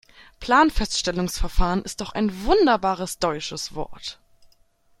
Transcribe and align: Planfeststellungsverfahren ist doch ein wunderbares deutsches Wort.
Planfeststellungsverfahren 0.39 1.83
ist 1.83 2.01
doch 2.01 2.13
ein 2.13 2.43
wunderbares 2.43 3.19
deutsches 3.19 3.75
Wort. 3.75 4.19